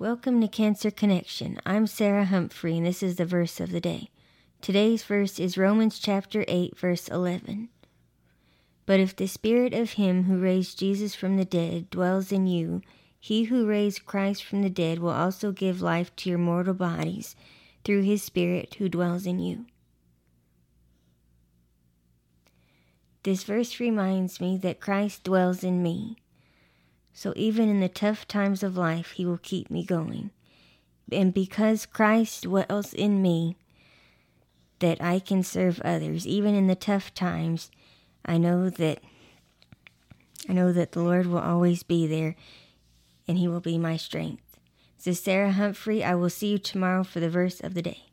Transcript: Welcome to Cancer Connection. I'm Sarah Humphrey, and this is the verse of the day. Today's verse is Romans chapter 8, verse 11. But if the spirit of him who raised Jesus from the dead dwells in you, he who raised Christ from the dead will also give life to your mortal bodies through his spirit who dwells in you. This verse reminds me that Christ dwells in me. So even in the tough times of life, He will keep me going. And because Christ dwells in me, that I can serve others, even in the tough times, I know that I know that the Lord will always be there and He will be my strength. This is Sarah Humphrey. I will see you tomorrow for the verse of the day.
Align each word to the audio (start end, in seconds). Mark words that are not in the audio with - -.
Welcome 0.00 0.40
to 0.40 0.48
Cancer 0.48 0.90
Connection. 0.90 1.60
I'm 1.66 1.86
Sarah 1.86 2.24
Humphrey, 2.24 2.78
and 2.78 2.86
this 2.86 3.02
is 3.02 3.16
the 3.16 3.26
verse 3.26 3.60
of 3.60 3.70
the 3.70 3.82
day. 3.82 4.08
Today's 4.62 5.04
verse 5.04 5.38
is 5.38 5.58
Romans 5.58 5.98
chapter 5.98 6.42
8, 6.48 6.74
verse 6.78 7.06
11. 7.08 7.68
But 8.86 8.98
if 8.98 9.14
the 9.14 9.28
spirit 9.28 9.74
of 9.74 9.90
him 9.90 10.24
who 10.24 10.38
raised 10.38 10.78
Jesus 10.78 11.14
from 11.14 11.36
the 11.36 11.44
dead 11.44 11.90
dwells 11.90 12.32
in 12.32 12.46
you, 12.46 12.80
he 13.18 13.44
who 13.44 13.66
raised 13.66 14.06
Christ 14.06 14.42
from 14.42 14.62
the 14.62 14.70
dead 14.70 15.00
will 15.00 15.10
also 15.10 15.52
give 15.52 15.82
life 15.82 16.16
to 16.16 16.30
your 16.30 16.38
mortal 16.38 16.72
bodies 16.72 17.36
through 17.84 18.00
his 18.00 18.22
spirit 18.22 18.76
who 18.76 18.88
dwells 18.88 19.26
in 19.26 19.38
you. 19.38 19.66
This 23.24 23.44
verse 23.44 23.78
reminds 23.78 24.40
me 24.40 24.56
that 24.62 24.80
Christ 24.80 25.24
dwells 25.24 25.62
in 25.62 25.82
me. 25.82 26.16
So 27.20 27.34
even 27.36 27.68
in 27.68 27.80
the 27.80 27.88
tough 27.90 28.26
times 28.26 28.62
of 28.62 28.78
life, 28.78 29.10
He 29.10 29.26
will 29.26 29.36
keep 29.36 29.70
me 29.70 29.84
going. 29.84 30.30
And 31.12 31.34
because 31.34 31.84
Christ 31.84 32.44
dwells 32.44 32.94
in 32.94 33.20
me, 33.20 33.56
that 34.78 35.02
I 35.02 35.18
can 35.18 35.42
serve 35.42 35.82
others, 35.82 36.26
even 36.26 36.54
in 36.54 36.66
the 36.66 36.74
tough 36.74 37.12
times, 37.12 37.70
I 38.24 38.38
know 38.38 38.70
that 38.70 39.02
I 40.48 40.54
know 40.54 40.72
that 40.72 40.92
the 40.92 41.02
Lord 41.02 41.26
will 41.26 41.40
always 41.40 41.82
be 41.82 42.06
there 42.06 42.36
and 43.28 43.36
He 43.36 43.48
will 43.48 43.60
be 43.60 43.76
my 43.76 43.98
strength. 43.98 44.56
This 44.96 45.18
is 45.18 45.22
Sarah 45.22 45.52
Humphrey. 45.52 46.02
I 46.02 46.14
will 46.14 46.30
see 46.30 46.52
you 46.52 46.58
tomorrow 46.58 47.04
for 47.04 47.20
the 47.20 47.28
verse 47.28 47.60
of 47.60 47.74
the 47.74 47.82
day. 47.82 48.04